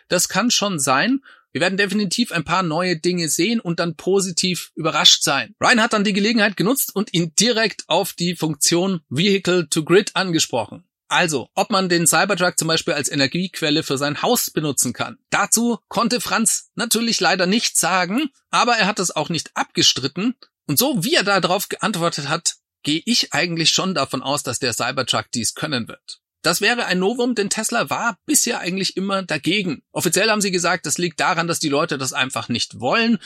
[0.08, 1.20] das kann schon sein.
[1.52, 5.56] Wir werden definitiv ein paar neue Dinge sehen und dann positiv überrascht sein.
[5.62, 10.16] Ryan hat dann die Gelegenheit genutzt und ihn direkt auf die Funktion Vehicle to Grid
[10.16, 10.87] angesprochen.
[11.10, 15.18] Also, ob man den Cybertruck zum Beispiel als Energiequelle für sein Haus benutzen kann.
[15.30, 20.36] Dazu konnte Franz natürlich leider nichts sagen, aber er hat es auch nicht abgestritten.
[20.68, 24.74] Und so wie er darauf geantwortet hat, gehe ich eigentlich schon davon aus, dass der
[24.74, 26.20] Cybertruck dies können wird.
[26.42, 29.84] Das wäre ein Novum, denn Tesla war bisher eigentlich immer dagegen.
[29.92, 33.18] Offiziell haben sie gesagt, das liegt daran, dass die Leute das einfach nicht wollen.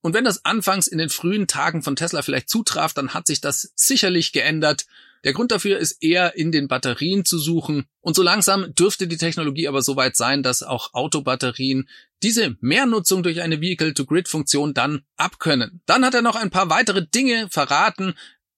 [0.00, 3.40] Und wenn das anfangs in den frühen Tagen von Tesla vielleicht zutraf, dann hat sich
[3.40, 4.86] das sicherlich geändert.
[5.24, 7.86] Der Grund dafür ist eher in den Batterien zu suchen.
[8.00, 11.88] Und so langsam dürfte die Technologie aber soweit sein, dass auch Autobatterien
[12.22, 15.82] diese Mehrnutzung durch eine Vehicle-to-Grid-Funktion dann abkönnen.
[15.86, 18.14] Dann hat er noch ein paar weitere Dinge verraten.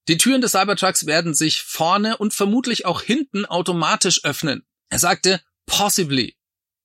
[0.09, 4.65] Die Türen des Cybertrucks werden sich vorne und vermutlich auch hinten automatisch öffnen.
[4.89, 6.37] Er sagte possibly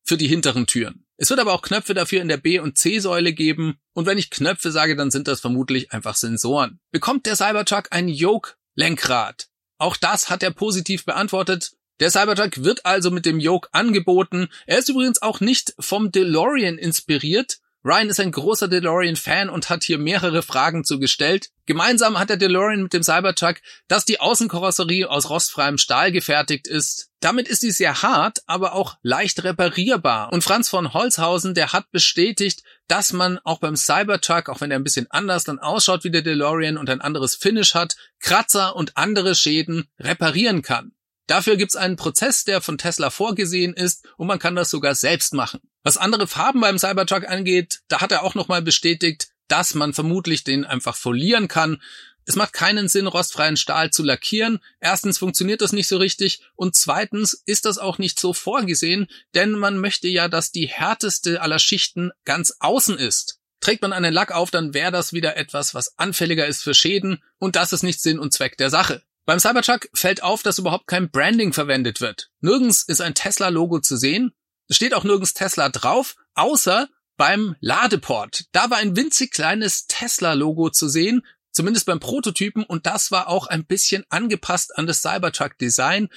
[0.03, 1.05] für die hinteren Türen.
[1.17, 3.77] Es wird aber auch Knöpfe dafür in der B- und C-Säule geben.
[3.93, 6.79] Und wenn ich Knöpfe sage, dann sind das vermutlich einfach Sensoren.
[6.91, 9.50] Bekommt der Cybertruck ein Yoke-Lenkrad?
[9.81, 11.71] Auch das hat er positiv beantwortet.
[12.01, 14.47] Der Cybertruck wird also mit dem Yoke angeboten.
[14.67, 19.83] Er ist übrigens auch nicht vom DeLorean inspiriert, Ryan ist ein großer DeLorean-Fan und hat
[19.83, 21.49] hier mehrere Fragen zugestellt.
[21.65, 23.55] Gemeinsam hat der DeLorean mit dem Cybertruck,
[23.87, 27.09] dass die Außenkarosserie aus rostfreiem Stahl gefertigt ist.
[27.21, 30.31] Damit ist sie sehr hart, aber auch leicht reparierbar.
[30.31, 34.77] Und Franz von Holzhausen, der hat bestätigt, dass man auch beim Cybertruck, auch wenn er
[34.77, 38.95] ein bisschen anders dann ausschaut wie der DeLorean und ein anderes Finish hat, Kratzer und
[38.95, 40.91] andere Schäden reparieren kann.
[41.25, 45.33] Dafür gibt's einen Prozess, der von Tesla vorgesehen ist und man kann das sogar selbst
[45.33, 45.61] machen.
[45.83, 50.43] Was andere Farben beim Cybertruck angeht, da hat er auch nochmal bestätigt, dass man vermutlich
[50.43, 51.81] den einfach folieren kann.
[52.25, 54.59] Es macht keinen Sinn, rostfreien Stahl zu lackieren.
[54.79, 59.51] Erstens funktioniert das nicht so richtig und zweitens ist das auch nicht so vorgesehen, denn
[59.51, 63.39] man möchte ja, dass die härteste aller Schichten ganz außen ist.
[63.59, 67.23] Trägt man einen Lack auf, dann wäre das wieder etwas, was anfälliger ist für Schäden
[67.37, 69.03] und das ist nicht Sinn und Zweck der Sache.
[69.25, 72.31] Beim Cybertruck fällt auf, dass überhaupt kein Branding verwendet wird.
[72.39, 74.33] Nirgends ist ein Tesla-Logo zu sehen.
[74.71, 78.45] Es steht auch nirgends Tesla drauf, außer beim Ladeport.
[78.53, 83.47] Da war ein winzig kleines Tesla-Logo zu sehen, zumindest beim Prototypen, und das war auch
[83.47, 86.07] ein bisschen angepasst an das Cybertruck-Design.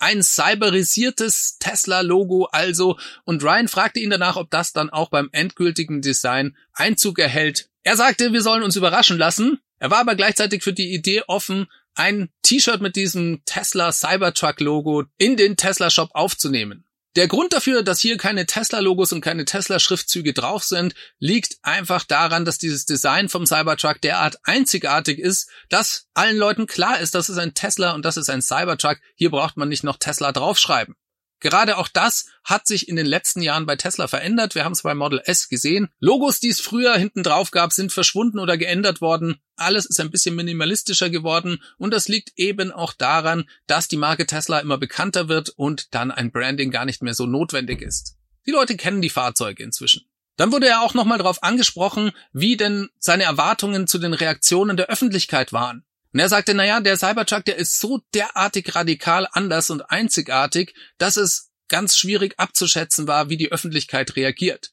[0.00, 6.02] Ein cyberisiertes Tesla-Logo also, und Ryan fragte ihn danach, ob das dann auch beim endgültigen
[6.02, 7.70] Design Einzug erhält.
[7.84, 9.60] Er sagte, wir sollen uns überraschen lassen.
[9.78, 15.04] Er war aber gleichzeitig für die Idee offen, ein T-Shirt mit diesem Tesla Cybertruck Logo
[15.18, 16.84] in den Tesla Shop aufzunehmen.
[17.14, 22.46] Der Grund dafür, dass hier keine Tesla-Logos und keine Tesla-Schriftzüge drauf sind, liegt einfach daran,
[22.46, 27.36] dass dieses Design vom Cybertruck derart einzigartig ist, dass allen Leuten klar ist, das ist
[27.36, 28.98] ein Tesla und das ist ein Cybertruck.
[29.14, 30.94] Hier braucht man nicht noch Tesla draufschreiben.
[31.42, 34.54] Gerade auch das hat sich in den letzten Jahren bei Tesla verändert.
[34.54, 35.88] Wir haben es bei Model S gesehen.
[35.98, 39.40] Logos, die es früher hinten drauf gab, sind verschwunden oder geändert worden.
[39.56, 44.24] Alles ist ein bisschen minimalistischer geworden und das liegt eben auch daran, dass die Marke
[44.24, 48.16] Tesla immer bekannter wird und dann ein Branding gar nicht mehr so notwendig ist.
[48.46, 50.02] Die Leute kennen die Fahrzeuge inzwischen.
[50.36, 54.86] Dann wurde er auch nochmal darauf angesprochen, wie denn seine Erwartungen zu den Reaktionen der
[54.86, 55.84] Öffentlichkeit waren.
[56.12, 61.16] Und er sagte, naja, der Cybertruck, der ist so derartig radikal anders und einzigartig, dass
[61.16, 64.72] es ganz schwierig abzuschätzen war, wie die Öffentlichkeit reagiert.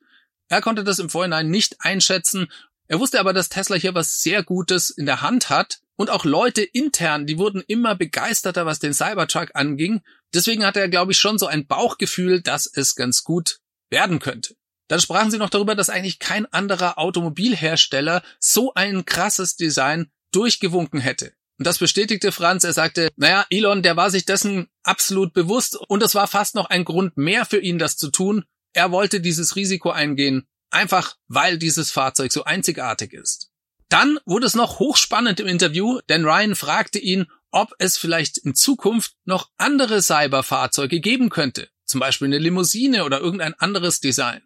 [0.50, 2.52] Er konnte das im Vorhinein nicht einschätzen.
[2.88, 5.80] Er wusste aber, dass Tesla hier was sehr Gutes in der Hand hat.
[5.96, 10.02] Und auch Leute intern, die wurden immer begeisterter, was den Cybertruck anging.
[10.34, 14.56] Deswegen hatte er, glaube ich, schon so ein Bauchgefühl, dass es ganz gut werden könnte.
[14.88, 21.00] Dann sprachen sie noch darüber, dass eigentlich kein anderer Automobilhersteller so ein krasses Design durchgewunken
[21.00, 21.34] hätte.
[21.60, 22.64] Und das bestätigte Franz.
[22.64, 26.70] Er sagte, naja, Elon, der war sich dessen absolut bewusst und es war fast noch
[26.70, 28.46] ein Grund mehr für ihn, das zu tun.
[28.74, 33.52] Er wollte dieses Risiko eingehen, einfach weil dieses Fahrzeug so einzigartig ist.
[33.90, 38.56] Dann wurde es noch hochspannend im Interview, denn Ryan fragte ihn, ob es vielleicht in
[38.56, 44.44] Zukunft noch andere Cyberfahrzeuge geben könnte, zum Beispiel eine Limousine oder irgendein anderes Design.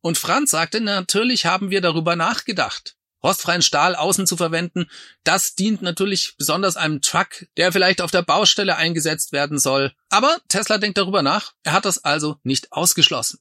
[0.00, 4.90] Und Franz sagte, natürlich haben wir darüber nachgedacht rostfreien Stahl außen zu verwenden,
[5.24, 9.94] das dient natürlich besonders einem Truck, der vielleicht auf der Baustelle eingesetzt werden soll.
[10.08, 13.40] Aber Tesla denkt darüber nach, er hat das also nicht ausgeschlossen.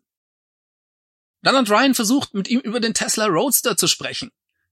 [1.42, 4.32] Dann hat Ryan versucht, mit ihm über den Tesla Roadster zu sprechen.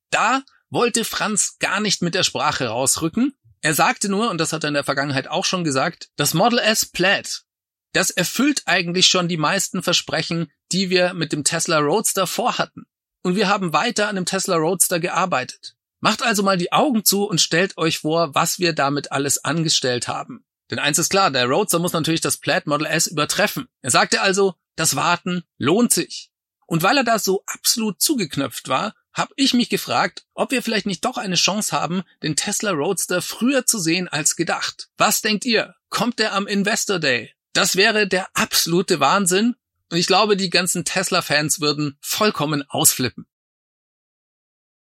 [0.09, 3.33] Da wollte Franz gar nicht mit der Sprache rausrücken.
[3.61, 6.59] Er sagte nur, und das hat er in der Vergangenheit auch schon gesagt, das Model
[6.59, 7.43] S Plaid,
[7.93, 12.87] das erfüllt eigentlich schon die meisten Versprechen, die wir mit dem Tesla Roadster vorhatten
[13.23, 15.75] und wir haben weiter an dem Tesla Roadster gearbeitet.
[15.99, 20.07] Macht also mal die Augen zu und stellt euch vor, was wir damit alles angestellt
[20.07, 20.45] haben.
[20.69, 23.67] Denn eins ist klar, der Roadster muss natürlich das Plaid Model S übertreffen.
[23.81, 26.29] Er sagte also, das Warten lohnt sich.
[26.65, 30.87] Und weil er da so absolut zugeknöpft war, habe ich mich gefragt, ob wir vielleicht
[30.87, 34.89] nicht doch eine Chance haben, den Tesla Roadster früher zu sehen als gedacht.
[34.97, 35.75] Was denkt ihr?
[35.89, 37.33] Kommt er am Investor Day?
[37.53, 39.55] Das wäre der absolute Wahnsinn
[39.93, 43.27] und ich glaube, die ganzen Tesla-Fans würden vollkommen ausflippen.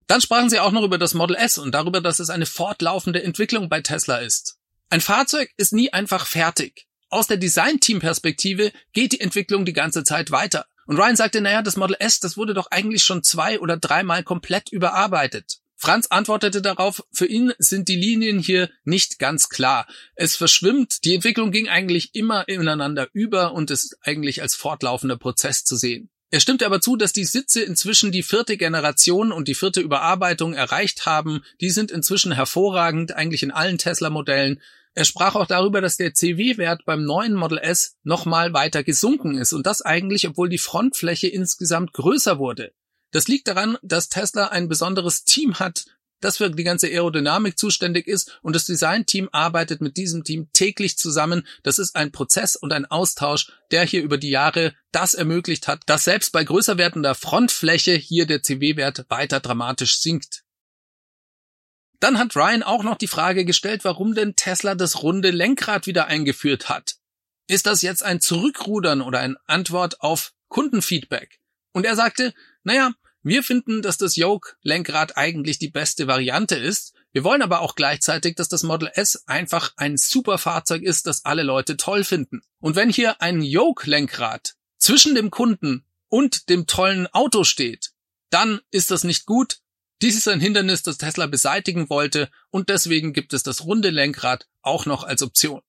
[0.05, 3.23] Dann sprachen sie auch noch über das Model S und darüber, dass es eine fortlaufende
[3.23, 4.59] Entwicklung bei Tesla ist.
[4.91, 6.85] Ein Fahrzeug ist nie einfach fertig.
[7.09, 10.67] aus der Design-Team-Perspektive geht die Entwicklung die ganze Zeit weiter.
[10.85, 14.23] Und Ryan sagte, naja, das Model S, das wurde doch eigentlich schon zwei oder dreimal
[14.23, 15.57] komplett überarbeitet.
[15.81, 19.87] Franz antwortete darauf, für ihn sind die Linien hier nicht ganz klar.
[20.13, 25.63] Es verschwimmt, die Entwicklung ging eigentlich immer ineinander über und ist eigentlich als fortlaufender Prozess
[25.63, 26.09] zu sehen.
[26.31, 30.53] Er stimmte aber zu, dass die Sitze inzwischen die vierte Generation und die vierte Überarbeitung
[30.53, 31.45] erreicht haben.
[31.61, 34.61] Die sind inzwischen hervorragend, eigentlich in allen Tesla-Modellen.
[34.95, 39.53] Er sprach auch darüber, dass der CW-Wert beim neuen Model S nochmal weiter gesunken ist
[39.53, 42.73] und das eigentlich, obwohl die Frontfläche insgesamt größer wurde.
[43.11, 45.85] Das liegt daran, dass Tesla ein besonderes Team hat,
[46.21, 50.97] das für die ganze Aerodynamik zuständig ist und das Designteam arbeitet mit diesem Team täglich
[50.97, 51.47] zusammen.
[51.63, 55.83] Das ist ein Prozess und ein Austausch, der hier über die Jahre das ermöglicht hat,
[55.85, 60.43] dass selbst bei größer werdender Frontfläche hier der CW-Wert weiter dramatisch sinkt.
[61.99, 66.07] Dann hat Ryan auch noch die Frage gestellt, warum denn Tesla das runde Lenkrad wieder
[66.07, 66.95] eingeführt hat.
[67.47, 71.39] Ist das jetzt ein Zurückrudern oder eine Antwort auf Kundenfeedback?
[71.73, 72.33] Und er sagte,
[72.69, 72.91] naja,
[73.23, 76.93] wir finden, dass das Yoke-Lenkrad eigentlich die beste Variante ist.
[77.11, 81.25] Wir wollen aber auch gleichzeitig, dass das Model S einfach ein super Fahrzeug ist, das
[81.25, 82.43] alle Leute toll finden.
[82.59, 87.89] Und wenn hier ein Yoke-Lenkrad zwischen dem Kunden und dem tollen Auto steht,
[88.29, 89.61] dann ist das nicht gut.
[90.03, 94.47] Dies ist ein Hindernis, das Tesla beseitigen wollte und deswegen gibt es das runde Lenkrad
[94.61, 95.63] auch noch als Option.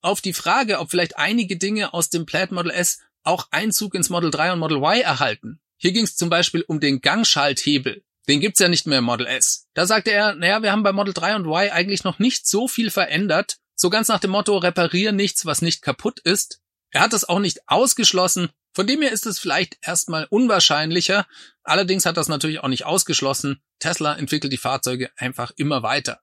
[0.00, 4.10] Auf die Frage, ob vielleicht einige Dinge aus dem Plaid Model S auch Einzug ins
[4.10, 8.04] Model 3 und Model Y erhalten, hier ging es zum Beispiel um den Gangschalthebel.
[8.28, 9.68] Den gibt's ja nicht mehr im Model S.
[9.72, 12.68] Da sagte er, naja, wir haben bei Model 3 und Y eigentlich noch nicht so
[12.68, 13.56] viel verändert.
[13.74, 16.60] So ganz nach dem Motto, reparier nichts, was nicht kaputt ist.
[16.90, 18.50] Er hat das auch nicht ausgeschlossen.
[18.74, 21.26] Von dem her ist es vielleicht erstmal unwahrscheinlicher.
[21.62, 23.62] Allerdings hat das natürlich auch nicht ausgeschlossen.
[23.78, 26.20] Tesla entwickelt die Fahrzeuge einfach immer weiter.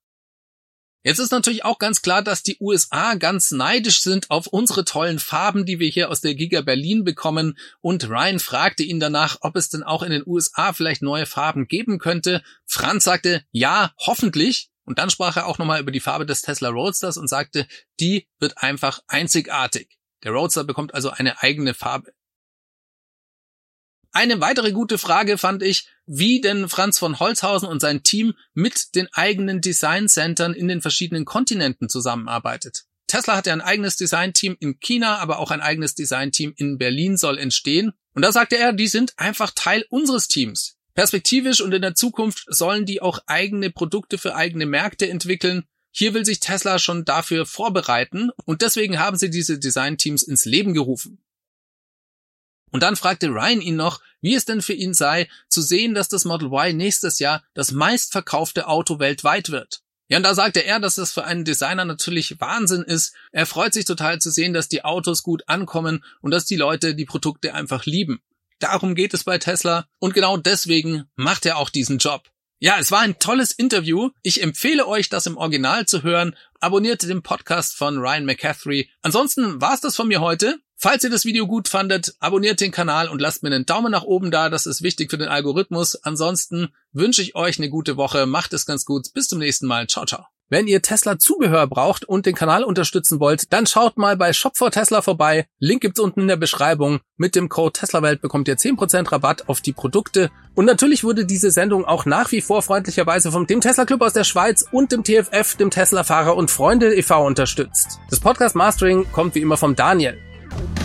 [1.05, 5.19] Jetzt ist natürlich auch ganz klar, dass die USA ganz neidisch sind auf unsere tollen
[5.19, 7.59] Farben, die wir hier aus der Giga Berlin bekommen.
[7.79, 11.67] Und Ryan fragte ihn danach, ob es denn auch in den USA vielleicht neue Farben
[11.67, 12.41] geben könnte.
[12.65, 14.71] Franz sagte, ja, hoffentlich.
[14.83, 17.67] Und dann sprach er auch nochmal über die Farbe des Tesla Roadsters und sagte,
[17.99, 19.99] die wird einfach einzigartig.
[20.23, 22.13] Der Roadster bekommt also eine eigene Farbe.
[24.15, 28.95] Eine weitere gute Frage fand ich, wie denn Franz von Holzhausen und sein Team mit
[28.95, 32.85] den eigenen Design Centern in den verschiedenen Kontinenten zusammenarbeitet.
[33.07, 37.17] Tesla hat ja ein eigenes Designteam in China, aber auch ein eigenes Designteam in Berlin
[37.17, 37.91] soll entstehen.
[38.13, 40.77] Und da sagte er, die sind einfach Teil unseres Teams.
[40.93, 45.65] Perspektivisch und in der Zukunft sollen die auch eigene Produkte für eigene Märkte entwickeln.
[45.91, 50.73] Hier will sich Tesla schon dafür vorbereiten und deswegen haben sie diese Designteams ins Leben
[50.73, 51.24] gerufen.
[52.75, 56.09] Und dann fragte Ryan ihn noch, wie es denn für ihn sei, zu sehen, dass
[56.09, 59.79] das Model Y nächstes Jahr das meistverkaufte Auto weltweit wird.
[60.09, 63.13] Ja, und da sagte er, dass das für einen Designer natürlich Wahnsinn ist.
[63.31, 66.95] Er freut sich total zu sehen, dass die Autos gut ankommen und dass die Leute
[66.95, 68.19] die Produkte einfach lieben.
[68.59, 72.29] Darum geht es bei Tesla und genau deswegen macht er auch diesen Job.
[72.59, 74.09] Ja, es war ein tolles Interview.
[74.21, 76.35] Ich empfehle euch, das im Original zu hören.
[76.59, 78.89] Abonniert den Podcast von Ryan McCaffrey.
[79.01, 80.59] Ansonsten war's das von mir heute.
[80.85, 84.03] Falls ihr das Video gut fandet, abonniert den Kanal und lasst mir einen Daumen nach
[84.03, 85.95] oben da, das ist wichtig für den Algorithmus.
[85.95, 89.87] Ansonsten wünsche ich euch eine gute Woche, macht es ganz gut, bis zum nächsten Mal,
[89.87, 90.25] ciao, ciao.
[90.47, 94.57] Wenn ihr Tesla Zubehör braucht und den Kanal unterstützen wollt, dann schaut mal bei Shop
[94.57, 95.47] for Tesla vorbei.
[95.57, 96.99] Link gibt's unten in der Beschreibung.
[97.17, 100.29] Mit dem Code TeslaWelt bekommt ihr 10% Rabatt auf die Produkte.
[100.53, 104.13] Und natürlich wurde diese Sendung auch nach wie vor freundlicherweise vom dem Tesla Club aus
[104.13, 107.25] der Schweiz und dem TFF, dem Tesla Fahrer und Freunde e.V.
[107.25, 107.97] unterstützt.
[108.11, 110.21] Das Podcast Mastering kommt wie immer vom Daniel.
[110.55, 110.84] Bye.